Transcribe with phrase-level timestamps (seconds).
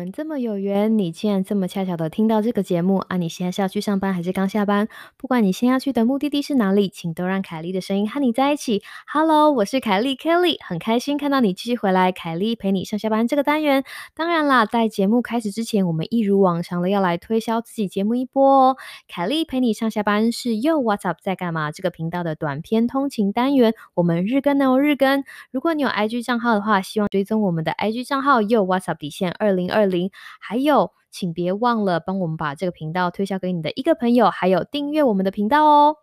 [0.00, 3.18] 们这么有缘，你竟然这么恰巧的听到这个节目啊！
[3.18, 4.88] 你现在是要去上班还是刚下班？
[5.18, 8.82] 不管你先要去的目的地是哪里，请都让凯莉的声音和你在一起。
[9.06, 12.12] Hello，我是凯莉 Kelly，很开心看到你继续回来。
[12.12, 13.84] 凯莉陪你上下班这个单元，
[14.14, 18.76] 当然啦，在节目开始之前，我们一如往常的要来推销自己节目一波哦。
[19.06, 21.70] 凯莉陪你上下班是又 What's up 在干嘛？
[21.70, 25.24] 这个频道的短篇通勤单元，我们日更哦，日更。
[25.50, 35.96] 如果你有 IG 账号的话，希望追踪我们的 IG 账号又 What's up 底线二零二零，还有，请别忘了帮我们把这个频道推销给你的一个朋友，还有订阅我们的频道哦。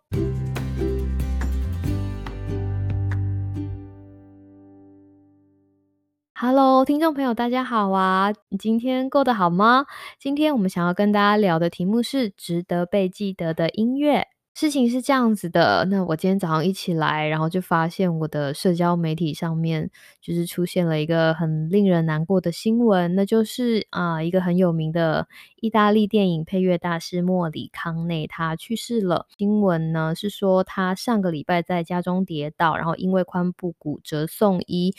[6.40, 8.32] Hello，听众朋友，大家好啊！
[8.50, 9.86] 你今天过得好吗？
[10.20, 14.28] 今天我们想要跟大家聊的题目是值得被记得的音乐。
[14.60, 19.88] 事情是这样子的，那我今天早上一起来，然后就发现我的社交媒体上面
[20.20, 25.28] 就是出现了一个很令人难过的新闻，那就是啊，一个很有名的
[25.60, 29.28] 意大利电影配乐大师莫里康内他去世了。
[29.38, 34.92] 新闻呢是说他上个礼拜在家中跌倒，然后因为髋部骨折送医。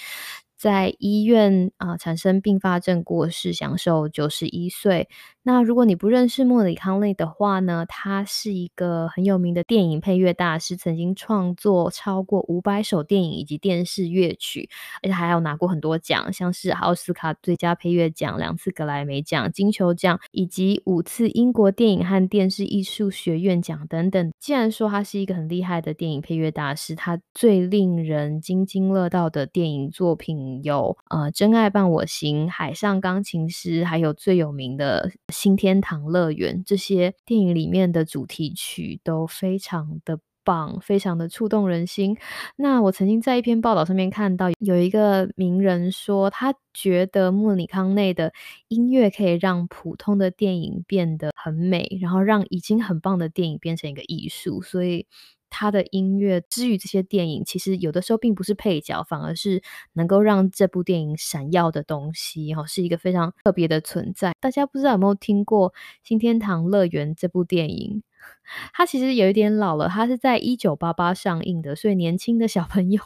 [0.56, 5.08] 在医院啊产生并发症过世，享受九十一岁。
[5.44, 14.70] 那如果你不认识莫里康内的话呢，他是一个很有名的电影配乐大师，曾经创作超过五百首电影以及电视乐曲，
[15.02, 24.32] 而且还有拿过很多奖，像是奥斯卡最佳配乐奖、两次格莱美奖、金球奖以及五次英国电影和电视艺术学院奖等等。
[24.40, 30.60] 既然说他是一个很厉害的电影配乐大师，他最令人津津乐道的电影作品。
[30.64, 42.18] 有呃，《真爱伴我行》、《海上钢琴师》，还有最有名的《新天堂乐园》，这些电影里面的主题曲都非常的棒，非常的触动人心。
[42.56, 48.34] 那我曾经在一篇报道上面看到，有一个名人说，他觉得莫里康内的
[48.68, 55.06] 音乐可以让普通的电影变得很美，然后让已经很棒的电影变成一个艺术，所以。
[55.50, 59.62] 他的音乐之于这些电影，其实有的时候并不是配角，反而是
[59.94, 64.34] 能够让这部电影闪耀的东西，哈，是一个非常特别的存在。
[64.40, 65.72] 大家不知道有没有听过
[66.04, 68.04] 《新天堂乐园》这部电影？
[68.74, 73.02] 它其实有一点老了，它是在一九八八上映的，所以年轻的小朋友。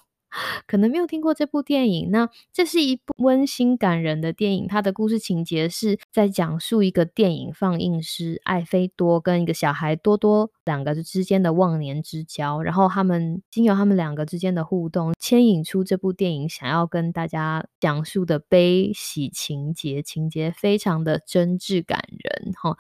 [0.67, 4.67] 可能没有听过这部电影，那这是一部温馨感人的电影。
[4.67, 22.77] 它的故事情节是在讲述一个电影放映师艾菲多跟一个小孩多多两个之间的忘年之交，然后他们经由他们两个之间的互动，牵引出这部电影想要跟大家讲述的悲喜情节，情节非常的真挚感人，哈。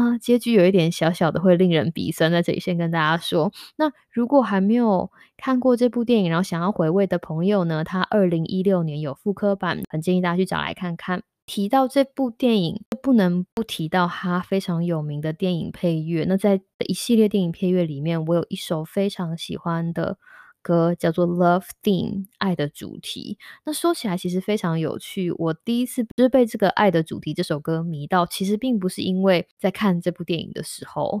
[0.00, 3.52] 啊，结局有一点小小的会令人鼻酸，在这里先跟大家说。
[3.76, 11.22] 那如果还没有看过这部电影，然后想要回味的朋友呢，它二零一六年有复刻版，很建议大家去找来看看。
[11.44, 16.24] 提到这部电影，不能不提到它非常有名的电影配乐。
[16.26, 20.16] 那在一系列电影配乐里面，我有一首非常喜欢的。
[20.62, 23.38] 歌叫做《Love Theme》爱的主题。
[23.64, 25.30] 那说起来其实非常有趣。
[25.32, 31.20] 我第一次就是被这个爱的主题这首歌迷到，其实并不是因为在看这部电影的时候，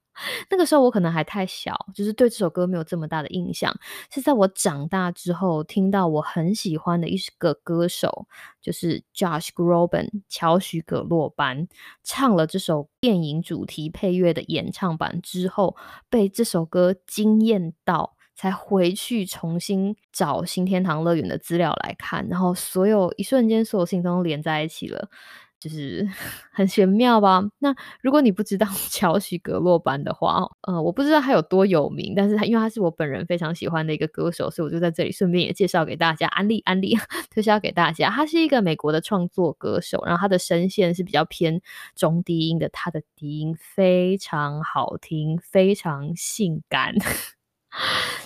[0.50, 3.74] 那个时候我可能还太小，就是对这首歌没有这么大的印象。
[4.12, 8.26] 是在我长大之后，听到我很喜欢的一个歌手，
[8.60, 11.68] 就是 Josh Groban 乔许葛洛班
[12.02, 15.76] 唱了这首电影主题配乐的演唱版之后，
[16.10, 18.16] 被这首歌惊艳到。
[18.40, 25.10] 才回去重新找新天堂乐园的资料来看，然后所有一瞬间，所有事情都连在一起了，
[25.58, 26.08] 就是
[26.50, 27.42] 很玄妙吧？
[27.58, 36.96] 那如果你不知道 乔许格洛班的话，呃，我不知道他有多有名，但是他因为他是我本人非常喜欢的一个歌手，所以我就在这里顺便也介绍给大家，安利安利
[37.30, 38.08] 推销给大家。
[38.08, 41.60] 他是一个美国的创作歌手，然后他的声线是比较偏
[41.94, 46.94] 中低音的，他的低音非常好听，非常性感。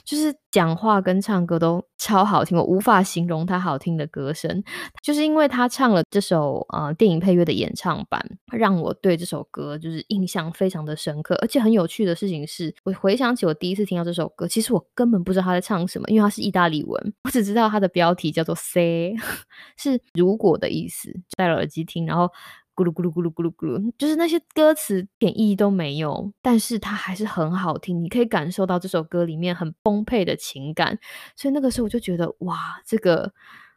[0.05, 4.63] 就是讲话跟唱歌都超好听，我无法形容他好听的歌声。
[5.03, 8.21] 就是因为他唱了这首呃电影配乐的演唱版，
[8.53, 11.35] 让我对这首歌就是印象非常的深刻。
[11.43, 19.15] 而且很有趣的事情是，我回想起我第一次听到这首歌，其实我根本不知道他在唱什么，因为它是意大利文，我只知道它的标题叫做 “say”，
[19.77, 21.13] 是如果的意思。
[21.37, 22.31] 戴了耳机听，然后。
[22.75, 30.99] 咕噜咕噜咕噜咕噜咕噜，就是那些歌词点意义都没有，但是它还是很好听，你可以感受到这首歌里面很崩沛的情感，
[31.37, 33.33] 所以那个时候我就觉得哇，这个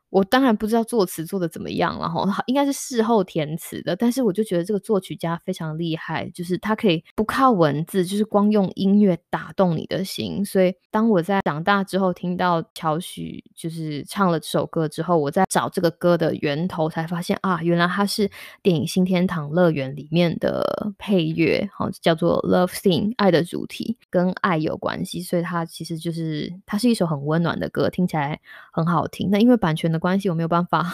[0.10, 10.46] 我当然不知道作词做的怎么样了哈，应该是事后填词的，但是我就觉得这个作曲家非常厉害，就是他可以不靠文字，就是光用音乐打动你的心。
[10.46, 18.30] 所以当我在长大之后听到乔许就是唱了这首歌之后，我在找这个歌的源头，才发现啊，原来它是
[18.64, 28.40] 电影《新天堂乐园》里面的配乐，好叫做 Love Theme，爱的主题跟爱有关系，所以它其实就是它是一首很温暖的歌，听起来
[28.72, 29.30] 很好听。
[29.30, 30.00] 那因为版权的的。
[30.00, 30.86] 关系我没有办法，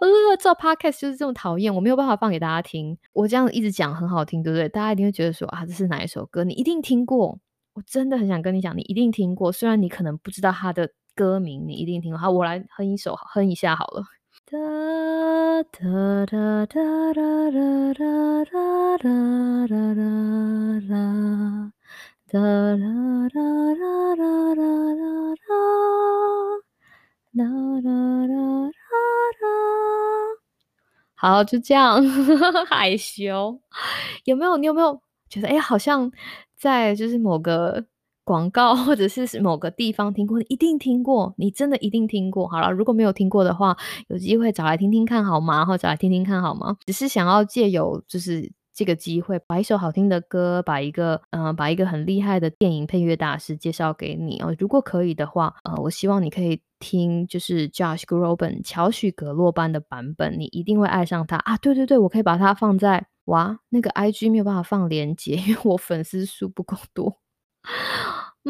[0.00, 2.96] 呃，做 podcast 就是这么讨厌，我没有办法放给大家听。
[3.12, 4.68] 我这样一直讲很好听，对不对？
[4.68, 6.44] 大家一定会觉得说啊，这是哪一首歌？
[6.44, 7.38] 你一定听过。
[7.74, 9.52] 我真的很想跟你讲，你一定听过。
[9.52, 12.18] 虽然你可能不知道它的歌名，你一定听过。
[12.18, 14.04] 好，我来哼一首，哼一下好了。
[14.46, 14.56] 哒
[15.72, 18.48] 哒哒哒哒哒哒。
[27.44, 28.70] 啦啦啦啦，
[31.14, 32.02] 好，就这样，
[32.68, 33.60] 害羞，
[34.24, 34.56] 有没有？
[34.56, 36.10] 你有没有觉得，哎，好像
[36.56, 37.84] 在就是某个
[38.24, 40.38] 广告或者是某个地方听过？
[40.38, 42.48] 你一定听过，你真的一定听过。
[42.48, 43.76] 好了，如果没有听过的话，
[44.08, 45.64] 有机会找来听听看好吗？
[45.64, 46.76] 或找来听听看好吗？
[46.86, 48.52] 只是想要借由就是。
[48.78, 54.54] 这个机会，把一首好听的歌，把一个嗯，把一个很厉害的电影配乐大师介绍给你哦。
[54.56, 61.56] 如果可以的话，呃，我希望你可以听，就是 Josh Groban 乔许格洛班的版本，你一定会爱上他啊！
[61.56, 67.18] 对对对，我可以把它放在哇，那个 IG 没有办法放链接，因为我粉丝数不够多。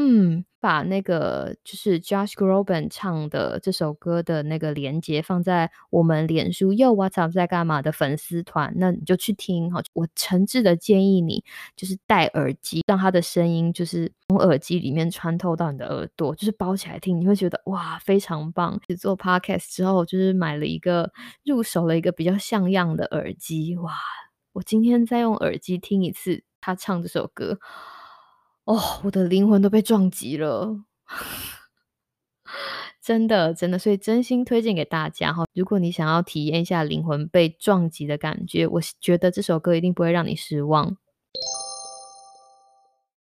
[0.00, 9.82] 嗯，把那个就是 Josh Groban 唱的这首歌的那个连接放在我们脸书又 What's Up 在干嘛的粉丝团，那你就去听哈。
[9.94, 11.42] 我诚挚的建议你，
[11.74, 18.80] 就是戴耳机，让他的声音就是从耳机里面穿透到你的耳朵，就是包起来听，你会觉得哇，非常棒。
[19.00, 21.10] 做 Podcast 之后，就是买了一个
[21.44, 23.94] 入手了一个比较像样的耳机，哇，
[24.52, 27.58] 我今天再用耳机听一次他唱这首歌。
[28.68, 30.84] 哦，我的灵魂都被撞击了，
[33.02, 35.46] 真的，真的，所以真心推荐给大家哈。
[35.54, 40.98] 如果你想要体验一下灵魂被撞击的感觉，我觉得这首歌一定不会让你失望。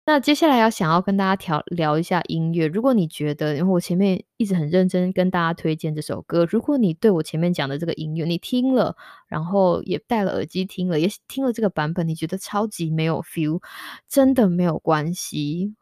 [0.08, 2.66] 那接下来要想要跟大家调聊一下音乐。
[2.66, 8.96] 如果你觉得，因为我前面一直很认真跟大家推荐这首歌，如果你对我前面讲的这个音乐你听了，
[9.26, 13.60] 然后也戴了耳机听了，也听了这个版本，你觉得超级没有 feel，
[14.08, 15.74] 真的没有关系。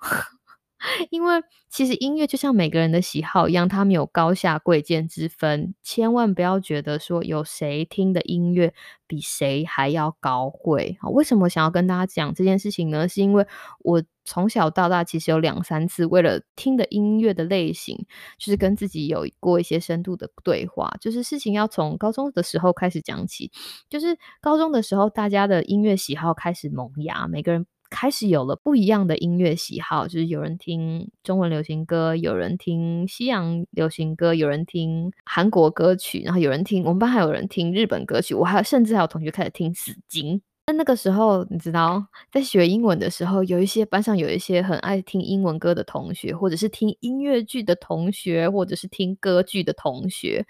[1.10, 5.74] 因为其实音乐就像每个人的喜好一样，它们有高下贵贱之分。
[5.82, 8.72] 千万不要觉得说有谁听的音乐
[9.06, 10.96] 比谁还要高贵。
[11.00, 13.08] 好，为什么想要跟大家讲这件事情呢？
[13.08, 13.46] 是因为
[13.80, 18.06] 我从小到大其实有两三次为了听的音乐的类型，
[18.38, 20.92] 就是跟自己有过一些深度的对话。
[21.00, 23.50] 就是事情要从高中的时候开始讲起，
[23.88, 27.66] 就是高中的时候大家的音乐喜好开始萌芽，每个人。
[27.90, 40.42] 开始有了不一样的音乐喜好，就是有人听中文流行歌，有人听西洋流行歌，有人听韩国歌曲，然后有人听我们班还有人听日本歌曲，我还有甚至还有同学开始听死金。
[40.68, 50.44] 那那个时候，你知道，在学英文的时候，有一些班上有一些很爱听英文歌的同学，或者是听音乐剧的同学，或者是听歌剧的同学。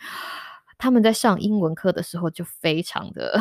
[0.79, 3.39] 他们在上英文课的时候就非常的，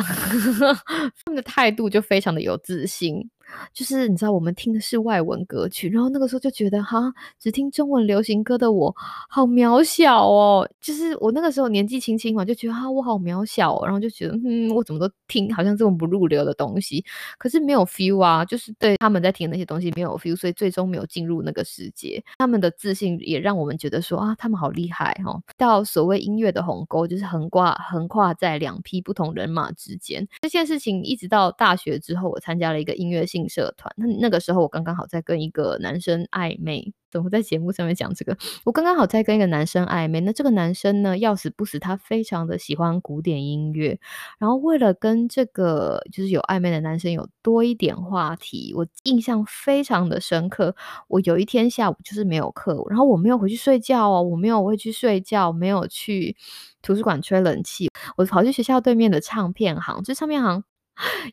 [1.24, 3.30] 他们的态度就非常的有自信。
[3.72, 8.94] 就是你知道，我们听的是外文歌曲，然后那个时候就觉得，哈，只听中文流行歌的我
[9.28, 10.68] 好渺小哦。
[10.80, 17.04] 就是我那个时候年纪轻轻嘛，就觉得哈，我好渺小，哦然后就觉得，嗯，我怎么都听好像这么不入流的东西，
[17.38, 22.22] 可是没有 feel 啊，就是对他们在听那些东西没有 feel，所以最终没有进入那个世界。
[22.38, 25.40] 他们的自信也让我们觉得说啊，他们好厉害哈。
[25.56, 30.26] 到所谓音乐的鸿沟，就是横挂横跨在两批不同人马之间。
[30.40, 33.35] 这件事情一直到大学之后，我参加了一个音乐性。
[33.36, 38.34] 进社团，那那个时候我刚刚好在跟一个男生暧昧，怎么在节目上面讲这个？
[38.64, 44.00] 我刚刚好在跟一个男生暧昧，那这个男生呢，要死不死，他非常的喜欢古典音乐，
[44.38, 50.74] 然后为了跟这个就是有暧昧的男生有多一点话题，我印象非常的深刻。
[51.08, 56.34] 我有一天下午就是没有课，然后我没有回去睡觉哦，我没有回去睡觉，没有去
[56.80, 60.64] 图书馆吹冷气，我跑去学校对面的唱片行，这唱片行。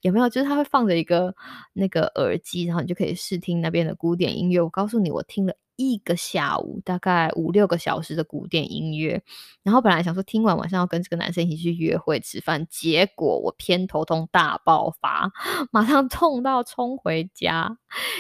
[0.01, 0.29] 有没有？
[0.29, 1.35] 就是他会放着一个
[1.73, 4.61] 那个耳机，然后你就可以试听那边的古典音乐。
[4.61, 9.21] 我告诉你，我听了一个下午，大概五六个小时的古典音乐。
[9.63, 15.31] 然后本来想说听完晚上要跟这个男生一起去约会吃饭，结果我偏头痛大爆发，
[15.71, 17.77] 马上痛到冲回家，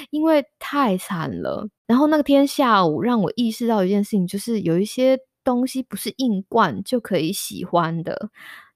[0.09, 1.67] 因为太惨了。
[1.87, 8.29] 然后那天下午让我意识到一件事情，就是有一些东西不是硬灌就可以喜欢的。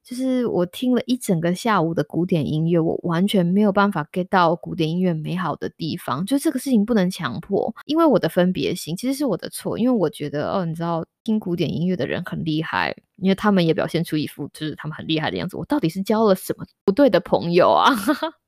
[0.08, 6.24] 就是我听了一整个下午的古典音乐，我完全没有办法 get 到古典音乐美好的地方。
[6.24, 9.78] 就这个事情不能强迫，因为我的分别心其实是我的错。
[9.78, 15.58] 因为我觉得哦，你知道听古典音乐的人很厉害，因为他们也表现出一副就是他们很厉害的样子。
[15.58, 17.92] 我到底是交了什么不对的朋友啊？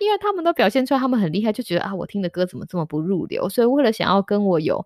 [0.00, 3.48] 因为他们都表现出来他们很厉害，就觉得啊，我听的歌怎么这么不入流？
[3.48, 4.84] 所以为了想要跟我有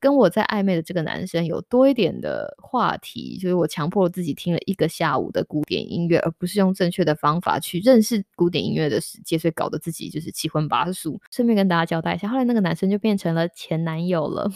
[0.00, 11.20] 跟我在暧昧的这个男生有多一点的话题，所以我强迫自己听了一个下午的古典音乐，而不是用正确的方法去认识古典音乐的世界，所以搞得自己就是七荤八素。
[11.30, 14.50] 顺便跟大家交代一下，后来那个男生就变成了前男友了。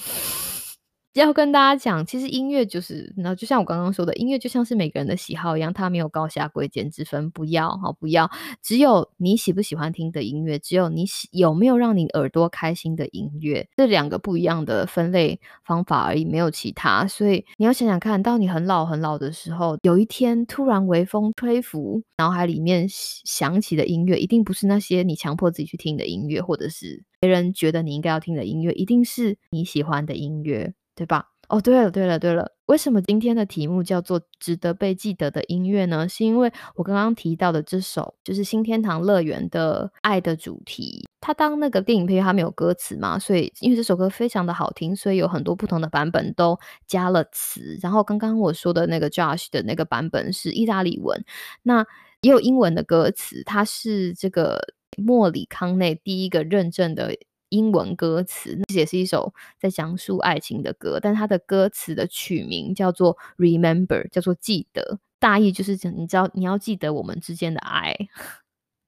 [1.18, 7.30] 要跟大家讲，其实音乐就是，那就像我刚刚说的，音乐就像是每个人的喜好一样，它没有高下贵贱之分。
[7.30, 8.30] 不要哈，不要，
[8.62, 17.06] 只有你喜不喜欢听的音乐，只有你喜有没有让你耳朵开心的音乐，这两个不一样的分类方法而已，没有其他。
[17.06, 30.74] 所以你要想想看，到你很老很老的时候，有一天突然微风吹拂，脑海里面响起的音乐，一定不是那些你强迫自己去听的音乐，或者是别人觉得你应该要听的音乐，一定是你喜欢的音乐。
[30.98, 31.28] 对吧？
[31.48, 36.08] 哦，对了，对了，对了，为什么今天的题目叫做“值得被记得的音乐”呢？
[36.08, 41.08] 是因为我刚刚提到的这首就是新天堂乐园的爱的主题。
[41.20, 47.78] 它当那个电影配乐，它没有歌词嘛，所以因为这首歌非常的好听，所以有很多不同的版本都加了词。
[47.80, 51.24] 然后刚刚我说的那个 Josh 的那个版本是意大利文，
[51.62, 51.86] 那
[52.20, 53.42] 也有英文的歌词。
[53.44, 54.60] 它是这个
[54.98, 57.14] 莫里康内第一个认证的。
[57.50, 67.96] 英文歌词，这也是一首在讲述爱情的歌，但它的歌词的曲名叫做 Remember，叫做记得，大意就是讲，你知道你要记得我们之间的爱，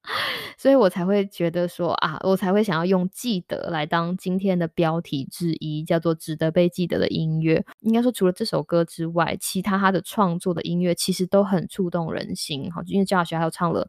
[0.57, 7.65] 所以我才会觉得说啊，我才会想要用记得来当今天的标题之一，叫做值得被记得的音乐。
[7.81, 12.71] 应该说，除了这首歌之外，其他他的创作的音乐其实都很触动人心。
[12.73, 13.89] 好，因为教学还有唱了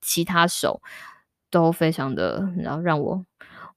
[0.00, 0.80] 其他首，
[1.50, 3.24] 都非常的，然后让我。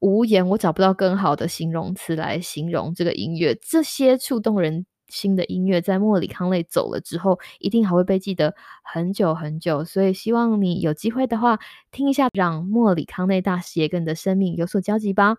[0.04, 3.56] 无言，我找不到更好的形容词来形容这个音乐。
[3.56, 9.86] 这些触动人心的音乐，在莫里康内走了之后，一定还会被记得很久很久。
[9.86, 11.58] 所以，希望你有机会的话，
[11.90, 15.38] 听一下，让莫里康内大师也跟你的生命有所交集吧。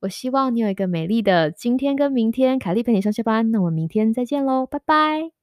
[0.00, 2.56] 我希望你有一个美丽的今天跟明天。
[2.60, 5.37] 凯莉陪你上下班，那我们明天再见喽，拜拜。